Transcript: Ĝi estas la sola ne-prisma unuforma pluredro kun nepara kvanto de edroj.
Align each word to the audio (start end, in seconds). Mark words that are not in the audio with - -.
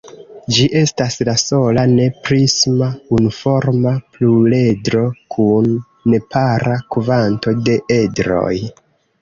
Ĝi 0.53 0.63
estas 0.77 1.17
la 1.27 1.33
sola 1.41 1.83
ne-prisma 1.91 2.87
unuforma 3.17 3.93
pluredro 4.15 5.05
kun 5.37 5.69
nepara 6.15 6.81
kvanto 6.97 7.59
de 7.69 7.81
edroj. 8.01 8.53